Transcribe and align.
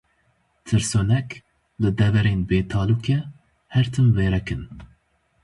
Tirsonek, 0.65 1.35
li 1.83 1.89
deverên 1.99 2.39
bêtalûke 2.49 3.19
her 3.73 3.85
tim 3.93 4.07
wêrek 4.15 4.47
in. 4.53 4.63